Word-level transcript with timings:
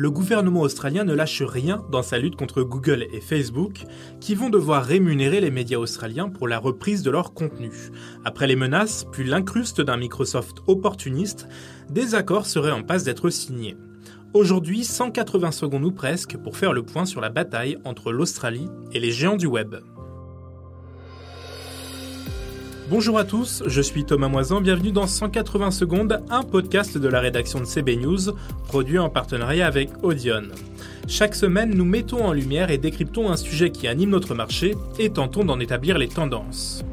le 0.00 0.10
gouvernement 0.10 0.62
australien 0.62 1.04
ne 1.04 1.12
lâche 1.12 1.42
rien 1.42 1.84
dans 1.92 2.02
sa 2.02 2.16
lutte 2.16 2.34
contre 2.34 2.62
Google 2.62 3.06
et 3.12 3.20
Facebook, 3.20 3.84
qui 4.18 4.34
vont 4.34 4.48
devoir 4.48 4.82
rémunérer 4.82 5.42
les 5.42 5.50
médias 5.50 5.76
australiens 5.76 6.30
pour 6.30 6.48
la 6.48 6.58
reprise 6.58 7.02
de 7.02 7.10
leur 7.10 7.34
contenu. 7.34 7.70
Après 8.24 8.46
les 8.46 8.56
menaces, 8.56 9.04
puis 9.12 9.24
l'incruste 9.24 9.82
d'un 9.82 9.98
Microsoft 9.98 10.62
opportuniste, 10.66 11.48
des 11.90 12.14
accords 12.14 12.46
seraient 12.46 12.70
en 12.70 12.82
passe 12.82 13.04
d'être 13.04 13.28
signés. 13.28 13.76
Aujourd'hui, 14.32 14.84
180 14.84 15.50
secondes 15.50 15.84
ou 15.84 15.92
presque 15.92 16.38
pour 16.38 16.56
faire 16.56 16.72
le 16.72 16.82
point 16.82 17.04
sur 17.04 17.20
la 17.20 17.28
bataille 17.28 17.76
entre 17.84 18.10
l'Australie 18.10 18.70
et 18.92 19.00
les 19.00 19.12
géants 19.12 19.36
du 19.36 19.48
web. 19.48 19.76
Bonjour 22.90 23.18
à 23.18 23.24
tous, 23.24 23.62
je 23.66 23.80
suis 23.80 24.04
Thomas 24.04 24.26
Moisan, 24.26 24.60
bienvenue 24.60 24.90
dans 24.90 25.06
180 25.06 25.70
secondes, 25.70 26.24
un 26.28 26.42
podcast 26.42 26.98
de 26.98 27.06
la 27.06 27.20
rédaction 27.20 27.60
de 27.60 27.64
CB 27.64 27.94
News, 27.94 28.32
produit 28.66 28.98
en 28.98 29.08
partenariat 29.08 29.68
avec 29.68 29.90
Audion. 30.02 30.48
Chaque 31.06 31.36
semaine, 31.36 31.72
nous 31.72 31.84
mettons 31.84 32.24
en 32.24 32.32
lumière 32.32 32.72
et 32.72 32.78
décryptons 32.78 33.30
un 33.30 33.36
sujet 33.36 33.70
qui 33.70 33.86
anime 33.86 34.10
notre 34.10 34.34
marché 34.34 34.74
et 34.98 35.08
tentons 35.10 35.44
d'en 35.44 35.60
établir 35.60 35.98
les 35.98 36.08
tendances. 36.08 36.84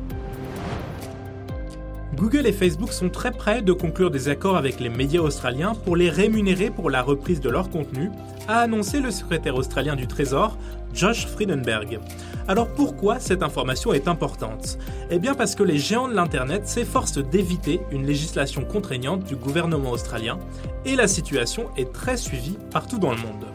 Google 2.17 2.47
et 2.47 2.51
Facebook 2.51 2.93
sont 2.93 3.09
très 3.09 3.29
près 3.29 3.61
de 3.61 3.71
conclure 3.73 4.09
des 4.09 4.27
accords 4.27 4.57
avec 4.57 4.79
les 4.79 4.89
médias 4.89 5.21
australiens 5.21 5.75
pour 5.85 5.95
les 5.95 6.09
rémunérer 6.09 6.71
pour 6.71 6.89
la 6.89 7.03
reprise 7.03 7.39
de 7.39 7.49
leur 7.49 7.69
contenu, 7.69 8.09
a 8.47 8.61
annoncé 8.61 8.99
le 8.99 9.11
secrétaire 9.11 9.55
australien 9.55 9.95
du 9.95 10.07
Trésor, 10.07 10.57
Josh 10.95 11.27
Friedenberg. 11.27 11.99
Alors 12.47 12.69
pourquoi 12.69 13.19
cette 13.19 13.43
information 13.43 13.93
est 13.93 14.07
importante? 14.07 14.79
Eh 15.11 15.19
bien 15.19 15.35
parce 15.35 15.53
que 15.53 15.61
les 15.61 15.77
géants 15.77 16.07
de 16.07 16.15
l'Internet 16.15 16.67
s'efforcent 16.67 17.19
d'éviter 17.19 17.81
une 17.91 18.07
législation 18.07 18.65
contraignante 18.65 19.23
du 19.23 19.35
gouvernement 19.35 19.91
australien 19.91 20.39
et 20.85 20.95
la 20.95 21.07
situation 21.07 21.67
est 21.77 21.93
très 21.93 22.17
suivie 22.17 22.57
partout 22.71 22.97
dans 22.97 23.11
le 23.11 23.17
monde. 23.17 23.45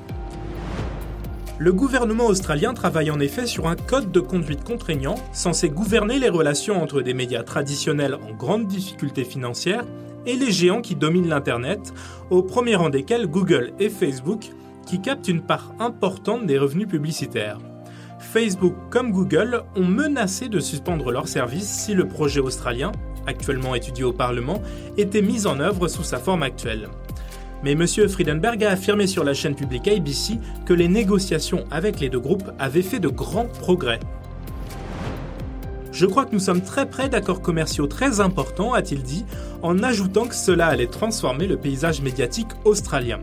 Le 1.62 1.72
gouvernement 1.72 2.26
australien 2.26 2.74
travaille 2.74 3.12
en 3.12 3.20
effet 3.20 3.46
sur 3.46 3.68
un 3.68 3.76
code 3.76 4.10
de 4.10 4.18
conduite 4.18 4.64
contraignant 4.64 5.14
censé 5.32 5.70
gouverner 5.70 6.18
les 6.18 6.28
relations 6.28 6.82
entre 6.82 7.02
des 7.02 7.14
médias 7.14 7.44
traditionnels 7.44 8.16
en 8.16 8.34
grande 8.34 8.66
difficulté 8.66 9.22
financière 9.22 9.84
et 10.26 10.34
les 10.34 10.50
géants 10.50 10.80
qui 10.80 10.96
dominent 10.96 11.28
l'Internet, 11.28 11.94
au 12.30 12.42
premier 12.42 12.74
rang 12.74 12.90
desquels 12.90 13.28
Google 13.28 13.74
et 13.78 13.90
Facebook, 13.90 14.50
qui 14.88 15.00
captent 15.00 15.28
une 15.28 15.40
part 15.40 15.72
importante 15.78 16.46
des 16.46 16.58
revenus 16.58 16.88
publicitaires. 16.88 17.60
Facebook 18.18 18.74
comme 18.90 19.12
Google 19.12 19.62
ont 19.76 19.86
menacé 19.86 20.48
de 20.48 20.58
suspendre 20.58 21.12
leurs 21.12 21.28
services 21.28 21.70
si 21.70 21.94
le 21.94 22.08
projet 22.08 22.40
australien, 22.40 22.90
actuellement 23.28 23.76
étudié 23.76 24.02
au 24.02 24.12
Parlement, 24.12 24.60
était 24.96 25.22
mis 25.22 25.46
en 25.46 25.60
œuvre 25.60 25.86
sous 25.86 26.02
sa 26.02 26.18
forme 26.18 26.42
actuelle. 26.42 26.88
Mais 27.62 27.72
M. 27.72 27.86
Friedenberg 27.86 28.64
a 28.64 28.70
affirmé 28.70 29.06
sur 29.06 29.24
la 29.24 29.34
chaîne 29.34 29.54
publique 29.54 29.88
ABC 29.88 30.38
que 30.66 30.72
les 30.72 30.88
négociations 30.88 31.64
avec 31.70 32.00
les 32.00 32.08
deux 32.08 32.20
groupes 32.20 32.50
avaient 32.58 32.82
fait 32.82 32.98
de 32.98 33.08
grands 33.08 33.46
progrès. 33.46 34.00
Je 35.92 36.06
crois 36.06 36.24
que 36.24 36.32
nous 36.32 36.40
sommes 36.40 36.62
très 36.62 36.86
près 36.86 37.08
d'accords 37.08 37.42
commerciaux 37.42 37.86
très 37.86 38.20
importants, 38.20 38.72
a-t-il 38.72 39.02
dit, 39.02 39.24
en 39.62 39.82
ajoutant 39.82 40.26
que 40.26 40.34
cela 40.34 40.68
allait 40.68 40.86
transformer 40.86 41.46
le 41.46 41.56
paysage 41.56 42.00
médiatique 42.00 42.48
australien. 42.64 43.20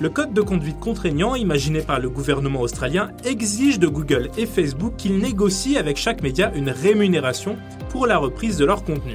Le 0.00 0.08
code 0.10 0.34
de 0.34 0.42
conduite 0.42 0.80
contraignant 0.80 1.36
imaginé 1.36 1.80
par 1.80 2.00
le 2.00 2.10
gouvernement 2.10 2.60
australien 2.60 3.12
exige 3.24 3.78
de 3.78 3.86
Google 3.86 4.28
et 4.36 4.44
Facebook 4.44 4.94
qu'ils 4.96 5.18
négocient 5.18 5.78
avec 5.78 5.96
chaque 5.96 6.20
média 6.20 6.52
une 6.56 6.68
rémunération 6.70 7.56
pour 7.90 8.08
la 8.08 8.18
reprise 8.18 8.58
de 8.58 8.64
leur 8.64 8.82
contenu. 8.82 9.14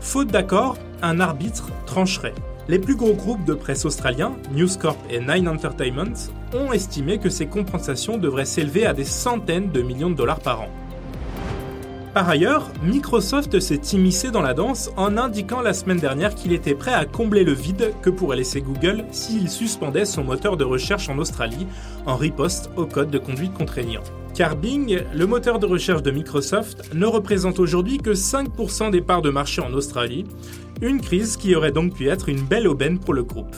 Faute 0.00 0.28
d'accord, 0.28 0.76
un 1.00 1.18
arbitre 1.18 1.70
trancherait. 1.86 2.34
Les 2.68 2.78
plus 2.78 2.94
gros 2.94 3.14
groupes 3.14 3.44
de 3.44 3.54
presse 3.54 3.84
australiens, 3.84 4.36
News 4.52 4.68
Corp 4.80 4.98
et 5.10 5.18
Nine 5.18 5.48
Entertainment, 5.48 6.14
ont 6.54 6.72
estimé 6.72 7.18
que 7.18 7.28
ces 7.28 7.46
compensations 7.46 8.18
devraient 8.18 8.44
s'élever 8.44 8.86
à 8.86 8.94
des 8.94 9.04
centaines 9.04 9.72
de 9.72 9.82
millions 9.82 10.10
de 10.10 10.14
dollars 10.14 10.38
par 10.38 10.60
an. 10.60 10.68
Par 12.14 12.28
ailleurs, 12.28 12.70
Microsoft 12.84 13.58
s'est 13.58 13.80
immiscé 13.94 14.30
dans 14.30 14.42
la 14.42 14.52
danse 14.52 14.90
en 14.98 15.16
indiquant 15.16 15.62
la 15.62 15.72
semaine 15.72 15.98
dernière 15.98 16.34
qu'il 16.34 16.52
était 16.52 16.74
prêt 16.74 16.92
à 16.92 17.06
combler 17.06 17.42
le 17.42 17.54
vide 17.54 17.94
que 18.02 18.10
pourrait 18.10 18.36
laisser 18.36 18.60
Google 18.60 19.06
s'il 19.12 19.48
suspendait 19.48 20.04
son 20.04 20.22
moteur 20.22 20.58
de 20.58 20.64
recherche 20.64 21.08
en 21.08 21.16
Australie 21.16 21.66
en 22.04 22.16
riposte 22.16 22.68
au 22.76 22.84
code 22.84 23.10
de 23.10 23.16
conduite 23.16 23.54
contraignant. 23.54 24.02
Car 24.34 24.56
Bing, 24.56 25.04
le 25.14 25.26
moteur 25.26 25.58
de 25.58 25.64
recherche 25.64 26.02
de 26.02 26.10
Microsoft, 26.10 26.94
ne 26.94 27.06
représente 27.06 27.58
aujourd'hui 27.58 27.96
que 27.96 28.10
5% 28.10 28.90
des 28.90 29.00
parts 29.00 29.22
de 29.22 29.30
marché 29.30 29.62
en 29.62 29.72
Australie, 29.72 30.26
une 30.82 31.00
crise 31.00 31.38
qui 31.38 31.54
aurait 31.54 31.72
donc 31.72 31.94
pu 31.94 32.08
être 32.08 32.28
une 32.28 32.42
belle 32.42 32.68
aubaine 32.68 32.98
pour 32.98 33.14
le 33.14 33.22
groupe. 33.22 33.56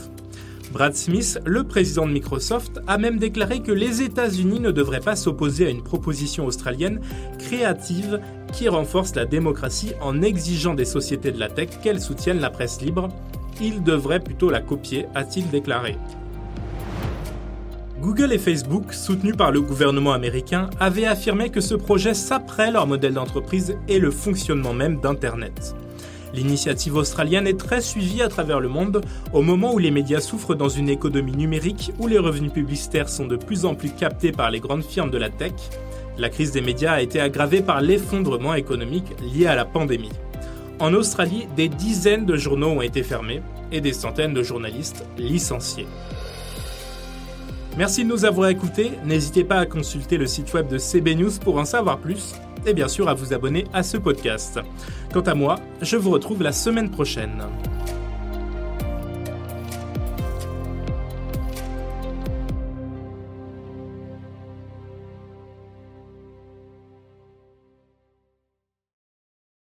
Brad 0.74 0.96
Smith, 0.96 1.38
le 1.46 1.62
président 1.62 2.04
de 2.04 2.12
Microsoft, 2.12 2.80
a 2.88 2.98
même 2.98 3.18
déclaré 3.18 3.60
que 3.60 3.70
les 3.70 4.02
États-Unis 4.02 4.58
ne 4.58 4.72
devraient 4.72 4.98
pas 4.98 5.14
s'opposer 5.14 5.66
à 5.66 5.70
une 5.70 5.84
proposition 5.84 6.46
australienne 6.46 7.00
créative 7.38 8.20
qui 8.54 8.68
renforce 8.68 9.14
la 9.14 9.24
démocratie 9.24 9.92
en 10.00 10.22
exigeant 10.22 10.74
des 10.74 10.84
sociétés 10.84 11.32
de 11.32 11.40
la 11.40 11.48
tech 11.48 11.70
qu'elles 11.82 12.00
soutiennent 12.00 12.40
la 12.40 12.50
presse 12.50 12.80
libre. 12.80 13.08
Ils 13.60 13.82
devraient 13.82 14.20
plutôt 14.20 14.50
la 14.50 14.60
copier, 14.60 15.06
a-t-il 15.14 15.50
déclaré. 15.50 15.96
Google 18.00 18.32
et 18.32 18.38
Facebook, 18.38 18.92
soutenus 18.92 19.36
par 19.36 19.50
le 19.50 19.60
gouvernement 19.60 20.12
américain, 20.12 20.68
avaient 20.78 21.06
affirmé 21.06 21.48
que 21.48 21.60
ce 21.60 21.74
projet 21.74 22.14
saperait 22.14 22.70
leur 22.70 22.86
modèle 22.86 23.14
d'entreprise 23.14 23.76
et 23.88 23.98
le 23.98 24.10
fonctionnement 24.10 24.74
même 24.74 25.00
d'Internet. 25.00 25.74
L'initiative 26.34 26.96
australienne 26.96 27.46
est 27.46 27.58
très 27.58 27.80
suivie 27.80 28.20
à 28.20 28.28
travers 28.28 28.60
le 28.60 28.68
monde 28.68 29.00
au 29.32 29.40
moment 29.40 29.72
où 29.72 29.78
les 29.78 29.92
médias 29.92 30.20
souffrent 30.20 30.56
dans 30.56 30.68
une 30.68 30.88
économie 30.88 31.36
numérique 31.36 31.92
où 31.98 32.08
les 32.08 32.18
revenus 32.18 32.52
publicitaires 32.52 33.08
sont 33.08 33.26
de 33.26 33.36
plus 33.36 33.64
en 33.64 33.74
plus 33.74 33.90
captés 33.90 34.32
par 34.32 34.50
les 34.50 34.60
grandes 34.60 34.84
firmes 34.84 35.10
de 35.10 35.18
la 35.18 35.30
tech. 35.30 35.52
La 36.16 36.28
crise 36.28 36.52
des 36.52 36.60
médias 36.60 36.92
a 36.92 37.00
été 37.00 37.20
aggravée 37.20 37.60
par 37.60 37.80
l'effondrement 37.80 38.54
économique 38.54 39.14
lié 39.20 39.46
à 39.46 39.56
la 39.56 39.64
pandémie. 39.64 40.12
En 40.78 40.94
Australie, 40.94 41.46
des 41.56 41.68
dizaines 41.68 42.26
de 42.26 42.36
journaux 42.36 42.70
ont 42.70 42.82
été 42.82 43.02
fermés 43.02 43.42
et 43.72 43.80
des 43.80 43.92
centaines 43.92 44.34
de 44.34 44.42
journalistes 44.42 45.04
licenciés. 45.18 45.86
Merci 47.76 48.04
de 48.04 48.08
nous 48.08 48.24
avoir 48.24 48.48
écoutés. 48.48 48.92
N'hésitez 49.04 49.42
pas 49.42 49.58
à 49.58 49.66
consulter 49.66 50.16
le 50.16 50.26
site 50.26 50.52
web 50.54 50.68
de 50.68 50.78
CB 50.78 51.16
News 51.16 51.32
pour 51.42 51.58
en 51.58 51.64
savoir 51.64 51.98
plus 51.98 52.34
et 52.66 52.74
bien 52.74 52.88
sûr 52.88 53.08
à 53.08 53.14
vous 53.14 53.32
abonner 53.32 53.64
à 53.72 53.82
ce 53.82 53.96
podcast. 53.96 54.60
Quant 55.12 55.22
à 55.22 55.34
moi, 55.34 55.56
je 55.82 55.96
vous 55.96 56.10
retrouve 56.10 56.42
la 56.42 56.52
semaine 56.52 56.90
prochaine. 56.90 57.42